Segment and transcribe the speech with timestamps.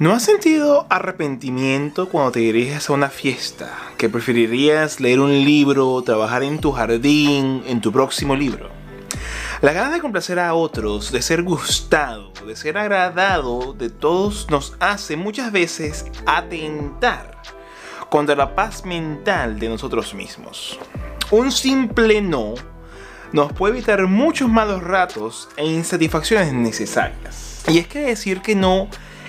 [0.00, 3.76] ¿No has sentido arrepentimiento cuando te diriges a una fiesta?
[3.96, 8.70] ¿Que preferirías leer un libro, trabajar en tu jardín, en tu próximo libro?
[9.60, 14.76] La ganas de complacer a otros, de ser gustado, de ser agradado de todos nos
[14.78, 17.42] hace muchas veces atentar
[18.08, 20.78] contra la paz mental de nosotros mismos.
[21.32, 22.54] Un simple no
[23.32, 27.64] nos puede evitar muchos malos ratos e insatisfacciones necesarias.
[27.66, 28.88] Y es que decir que no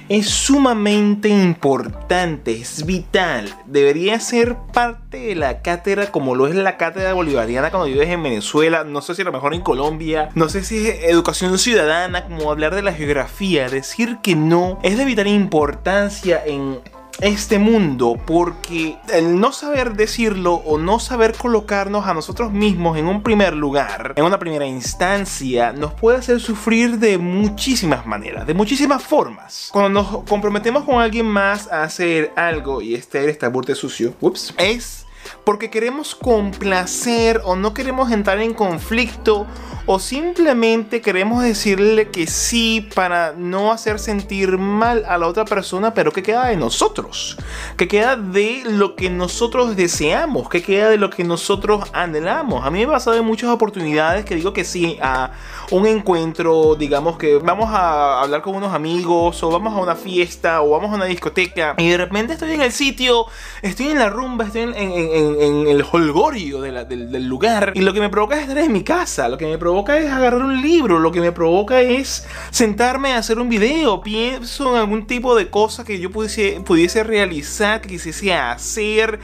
[0.09, 3.55] es sumamente importante, es vital.
[3.67, 8.23] Debería ser parte de la cátedra como lo es la cátedra bolivariana cuando vives en
[8.23, 8.83] Venezuela.
[8.83, 10.29] No sé si a lo mejor en Colombia.
[10.33, 13.69] No sé si es educación ciudadana, como hablar de la geografía.
[13.69, 16.79] Decir que no es de vital importancia en
[17.21, 23.07] este mundo porque el no saber decirlo o no saber colocarnos a nosotros mismos en
[23.07, 28.53] un primer lugar, en una primera instancia, nos puede hacer sufrir de muchísimas maneras, de
[28.53, 29.69] muchísimas formas.
[29.71, 34.53] Cuando nos comprometemos con alguien más a hacer algo y este está burte sucio, ups,
[34.57, 35.05] es
[35.43, 39.47] porque queremos complacer o no queremos entrar en conflicto
[39.91, 45.95] o simplemente queremos decirle que sí para no hacer sentir mal a la otra persona,
[45.95, 47.37] pero que queda de nosotros,
[47.75, 52.67] que queda de lo que nosotros deseamos, que queda de lo que nosotros anhelamos.
[52.67, 55.31] A mí me ha pasado en muchas oportunidades que digo que sí a
[55.71, 60.61] un encuentro, digamos que vamos a hablar con unos amigos o vamos a una fiesta
[60.61, 63.25] o vamos a una discoteca y de repente estoy en el sitio,
[63.63, 64.73] estoy en la rumba, estoy en,
[65.13, 67.73] el holgorio del, del lugar.
[67.75, 70.11] Y lo que me provoca es estar en mi casa, lo que me provoca es
[70.11, 74.01] agarrar un libro, lo que me provoca es sentarme a hacer un video.
[74.01, 79.19] Pienso en algún tipo de cosa que yo pudiese, pudiese realizar, que quisiese hacer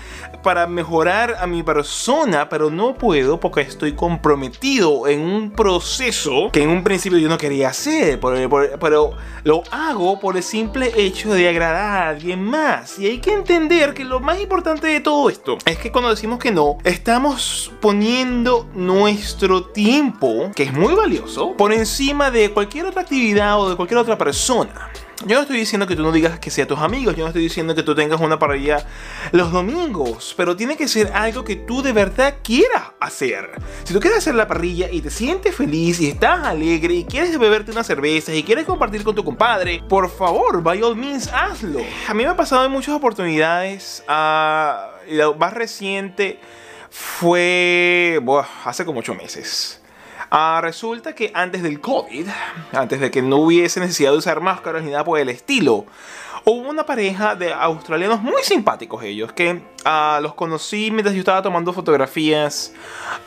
[0.46, 6.62] para mejorar a mi persona, pero no puedo porque estoy comprometido en un proceso que
[6.62, 11.50] en un principio yo no quería hacer, pero lo hago por el simple hecho de
[11.50, 13.00] agradar a alguien más.
[13.00, 16.38] Y hay que entender que lo más importante de todo esto es que cuando decimos
[16.38, 23.02] que no, estamos poniendo nuestro tiempo que es muy valioso, por encima de cualquier otra
[23.02, 24.92] actividad o de cualquier otra persona.
[25.24, 27.44] Yo no estoy diciendo que tú no digas que sea tus amigos, yo no estoy
[27.44, 28.86] diciendo que tú tengas una parrilla
[29.32, 33.50] los domingos, pero tiene que ser algo que tú de verdad quieras hacer.
[33.86, 37.40] Si tú quieres hacer la parrilla y te sientes feliz y estás alegre y quieres
[37.40, 41.80] beberte una cerveza y quieres compartir con tu compadre, por favor, by all means, hazlo.
[42.10, 46.40] A mí me ha pasado en muchas oportunidades, uh, la más reciente
[46.90, 48.22] fue
[48.66, 49.82] hace como 8 meses.
[50.30, 52.28] Ah, resulta que antes del COVID,
[52.74, 55.86] antes de que no hubiese necesidad de usar máscaras ni nada por el estilo,
[56.46, 61.42] hubo una pareja de australianos muy simpáticos ellos, que uh, los conocí mientras yo estaba
[61.42, 62.72] tomando fotografías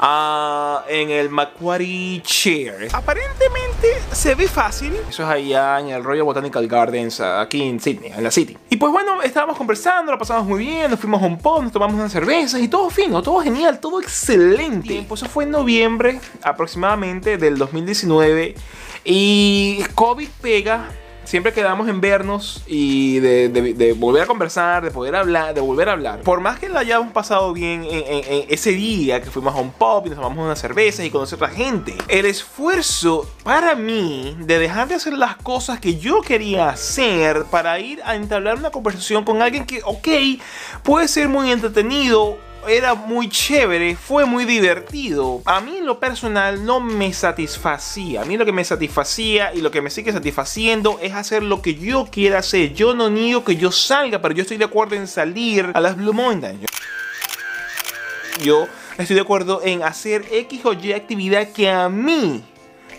[0.00, 2.88] uh, en el Macquarie Chair.
[2.92, 4.94] Aparentemente se ve fácil.
[5.08, 8.56] Eso es allá en el Royal Botanical Gardens, aquí en Sydney, en la City.
[8.70, 11.72] Y pues bueno, estábamos conversando, lo pasamos muy bien, nos fuimos a un pub, nos
[11.72, 15.04] tomamos unas cervezas y todo fino, todo genial, todo excelente.
[15.08, 18.54] Pues eso fue en noviembre aproximadamente del 2019
[19.04, 20.88] y COVID pega
[21.28, 25.92] siempre quedamos en vernos y de, volver a conversar, de poder hablar, de volver a
[25.92, 26.22] hablar.
[26.22, 30.06] Por más que la hayamos pasado bien en, ese día que fuimos a un pub
[30.06, 34.58] y nos tomamos unas cervezas y conocer a otra gente, el esfuerzo para mí de
[34.58, 39.24] dejar de hacer las cosas que yo quería hacer para ir a entablar una conversación
[39.24, 40.08] con alguien que, ok,
[40.82, 45.42] puede ser muy entretenido era muy chévere, fue muy divertido.
[45.44, 48.22] A mí en lo personal no me satisfacía.
[48.22, 51.62] A mí lo que me satisfacía y lo que me sigue satisfaciendo es hacer lo
[51.62, 52.74] que yo quiera hacer.
[52.74, 55.96] Yo no niego que yo salga, pero yo estoy de acuerdo en salir a las
[55.96, 56.66] Blue Mountains.
[58.42, 58.66] Yo
[58.96, 62.42] estoy de acuerdo en hacer X o Y actividad que a mí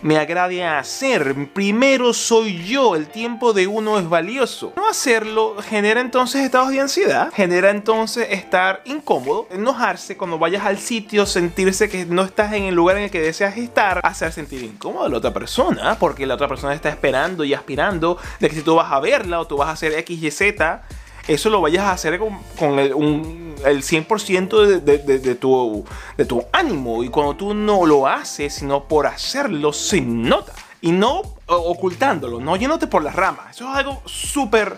[0.01, 1.49] me agrade hacer.
[1.53, 4.73] Primero soy yo, el tiempo de uno es valioso.
[4.75, 10.77] No hacerlo genera entonces estados de ansiedad, genera entonces estar incómodo, enojarse cuando vayas al
[10.77, 14.63] sitio, sentirse que no estás en el lugar en el que deseas estar, hacer sentir
[14.63, 18.55] incómodo a la otra persona, porque la otra persona está esperando y aspirando de que
[18.55, 20.83] si tú vas a verla o tú vas a hacer X, Y, Z,
[21.29, 25.85] eso lo vayas a hacer con, el, 100% de, tu,
[26.17, 27.03] de tu ánimo.
[27.03, 30.53] Y cuando tú no lo haces, sino por hacerlo, se nota.
[30.81, 33.55] Y no ocultándolo, no yéndote por las ramas.
[33.55, 34.77] Eso es algo súper,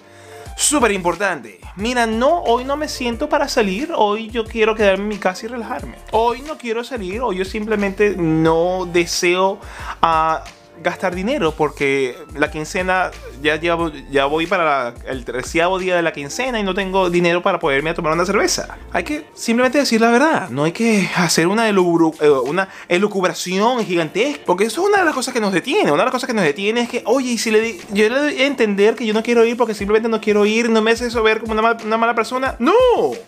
[0.58, 1.62] súper importante.
[1.78, 3.94] Mira, no, hoy no me siento para salir.
[3.96, 5.96] Hoy yo quiero quedarme en mi casa y relajarme.
[6.12, 7.22] Hoy no quiero salir.
[7.22, 9.60] Hoy yo simplemente no deseo...
[10.04, 13.12] Uh, gastar dinero porque la quincena
[13.42, 13.78] ya, ya,
[14.10, 17.94] ya voy para el treceavo día de la quincena y no tengo dinero para poderme
[17.94, 18.78] tomar una cerveza.
[18.92, 24.42] Hay que simplemente decir la verdad, no hay que hacer una, eh, una elucubración gigantesca,
[24.46, 25.92] porque eso es una de las cosas que nos detiene.
[25.92, 28.20] Una de las cosas que nos detiene es que, oye, y si le yo le
[28.20, 30.92] doy a entender que yo no quiero ir porque simplemente no quiero ir, no me
[30.92, 32.56] hace eso ver como una, una mala persona.
[32.60, 32.74] No,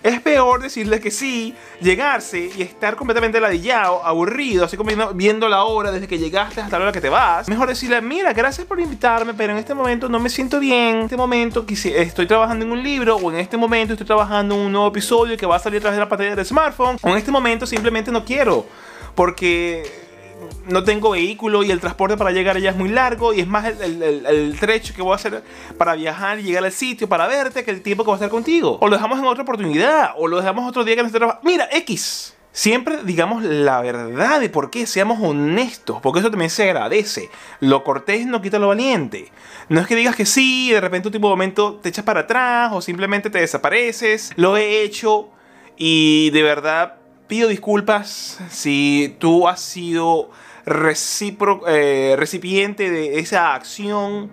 [0.01, 5.63] es peor decirle que sí, llegarse y estar completamente ladillado, aburrido, así como viendo la
[5.63, 7.42] hora desde que llegaste hasta la hora que te vas.
[7.47, 10.97] Mejor decirle, mira, gracias por invitarme, pero en este momento no me siento bien.
[10.97, 14.61] En este momento estoy trabajando en un libro o en este momento estoy trabajando en
[14.61, 16.97] un nuevo episodio que va a salir a través de la pantalla del smartphone.
[17.01, 18.65] O en este momento simplemente no quiero.
[19.15, 19.83] Porque
[20.67, 23.65] no tengo vehículo y el transporte para llegar allá es muy largo y es más
[23.65, 25.43] el, trecho que voy a hacer
[25.77, 28.29] para viajar y llegar al sitio para verte que el tiempo que voy a estar
[28.29, 28.77] contigo.
[28.81, 31.47] O lo dejamos en otra oportunidad o lo dejamos otro día que no esté trabajando.
[31.47, 32.33] Mira, X.
[32.55, 37.31] Siempre digamos la verdad de por qué, seamos honestos, porque eso también se agradece.
[37.59, 39.31] Lo cortés no quita lo valiente.
[39.69, 42.21] No es que digas que sí de repente un tipo de momento te echas para
[42.21, 44.33] atrás o simplemente te desapareces.
[44.35, 45.31] Lo he hecho
[45.77, 46.97] y de verdad
[47.27, 50.29] pido disculpas si tú has sido
[50.67, 54.31] eh, recipiente de esa acción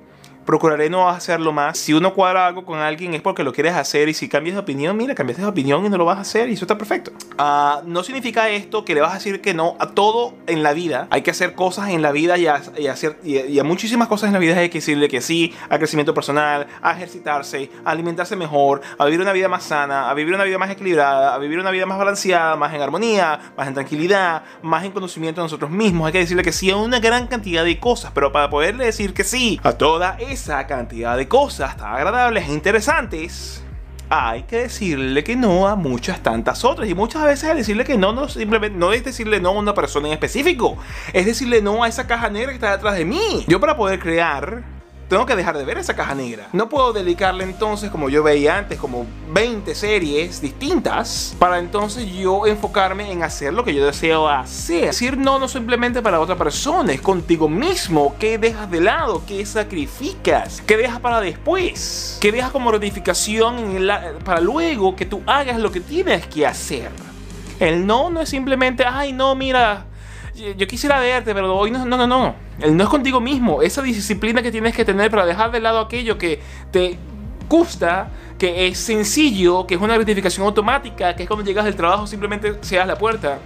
[0.51, 1.79] procuraré no hacerlo más.
[1.79, 4.61] Si uno cuadra algo con alguien es porque lo quieres hacer y si cambias de
[4.61, 7.13] opinión, mira, cambiaste de opinión y no lo vas a hacer y eso está perfecto.
[7.39, 10.73] Uh, no significa esto que le vas a decir que no a todo en la
[10.73, 11.07] vida.
[11.11, 12.55] Hay que hacer cosas en la vida y a,
[12.91, 16.15] hacer, y a, muchísimas cosas en la vida hay que decirle que sí a crecimiento
[16.15, 20.43] personal, a ejercitarse, a alimentarse mejor, a vivir una vida más sana, a vivir una
[20.43, 24.43] vida más equilibrada, a vivir una vida más balanceada, más en armonía, más en tranquilidad,
[24.63, 26.09] más en conocimiento de nosotros mismos.
[26.09, 29.15] Hay que decirle que sí a una gran cantidad de cosas, pero para poderle decir
[29.15, 33.63] que sí a toda esa esa cantidad de cosas tan agradables e interesantes,
[34.09, 36.89] hay que decirle que no a muchas tantas otras.
[36.89, 40.09] Y muchas veces decirle que no, no, simplemente, no es decirle no a una persona
[40.09, 40.79] en específico,
[41.13, 43.45] es decirle no a esa caja negra que está detrás de mí.
[43.49, 44.63] Yo para poder crear
[45.11, 46.47] tengo que dejar de ver esa caja negra.
[46.53, 52.47] No puedo dedicarle entonces, como yo veía antes, como 20 series distintas para entonces yo
[52.47, 54.87] enfocarme en hacer lo que yo deseo hacer.
[54.87, 58.15] Decir no no simplemente para otra persona, es contigo mismo.
[58.21, 59.25] ¿Qué dejas de lado?
[59.27, 60.63] ¿Qué sacrificas?
[60.65, 62.17] ¿Qué dejas para después?
[62.21, 63.85] ¿Qué dejas como ratificación
[64.25, 66.89] para luego que tú hagas lo que tienes que hacer?
[67.59, 69.87] El no no es simplemente, ay no, mira,
[70.57, 72.35] yo quisiera verte, pero hoy no, no, no, no.
[72.61, 73.63] El no es contigo mismo.
[73.63, 76.41] Esa disciplina que tienes que tener para dejar de lado aquello que
[76.71, 76.99] te
[77.49, 82.07] gusta, que es sencillo, que es una gratificación automática, que es cuando llegas del trabajo
[82.07, 83.39] simplemente das la puerta,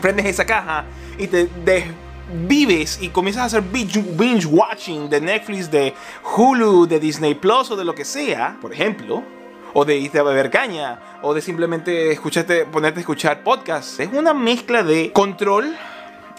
[0.00, 0.84] prendes esa caja
[1.18, 1.48] y te
[2.46, 5.94] vives y comienzas a hacer binge, watching de Netflix, de
[6.36, 9.22] Hulu, de Disney Plus o de lo que sea, por ejemplo,
[9.72, 14.00] o de irte a beber caña, o de simplemente escucharte, ponerte a escuchar podcasts.
[14.00, 15.74] Es una mezcla de control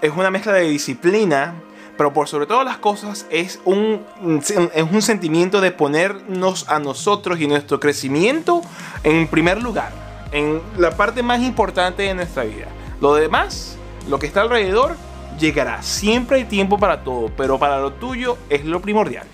[0.02, 1.56] es una mezcla de disciplina,
[1.98, 4.06] pero por sobre todas las cosas es un,
[4.42, 8.62] es un sentimiento de ponernos a nosotros y nuestro crecimiento
[9.04, 9.92] en primer lugar,
[10.32, 12.68] en la parte más importante de nuestra vida.
[13.02, 14.96] Lo demás, lo que está alrededor,
[15.40, 15.82] llegará.
[15.82, 19.28] Siempre hay tiempo para todo, pero para lo tuyo es lo primordial.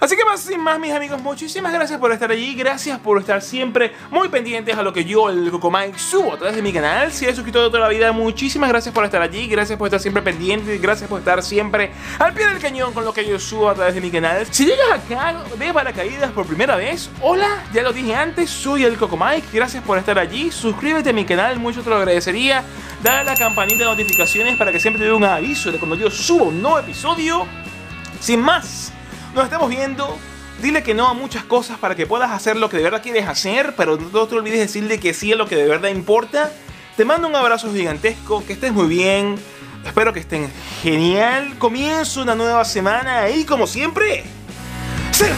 [0.00, 2.54] Así que más sin más, mis amigos, muchísimas gracias por estar allí.
[2.54, 6.56] Gracias por estar siempre muy pendientes a lo que yo, el Cocomike, subo a través
[6.56, 7.12] de mi canal.
[7.12, 9.46] Si eres suscrito de toda la vida, muchísimas gracias por estar allí.
[9.46, 10.80] Gracias por estar siempre pendientes.
[10.80, 13.94] Gracias por estar siempre al pie del cañón con lo que yo subo a través
[13.94, 14.46] de mi canal.
[14.50, 18.96] Si llegas acá de paracaídas por primera vez, hola, ya lo dije antes, soy el
[18.96, 19.52] Cocomike.
[19.52, 20.50] Gracias por estar allí.
[20.50, 22.64] Suscríbete a mi canal, mucho te lo agradecería.
[23.02, 25.94] Dale a la campanita de notificaciones para que siempre te dé un aviso de cuando
[25.94, 27.46] yo subo un nuevo episodio.
[28.18, 28.89] Sin más
[29.34, 30.16] nos estamos viendo.
[30.62, 33.26] Dile que no a muchas cosas para que puedas hacer lo que de verdad quieres
[33.26, 36.52] hacer, pero no te olvides decirle que sí a lo que de verdad importa.
[36.96, 39.36] Te mando un abrazo gigantesco, que estés muy bien.
[39.86, 40.50] Espero que estén
[40.82, 41.56] genial.
[41.58, 44.24] Comienzo una nueva semana y como siempre,
[45.12, 45.30] ¡se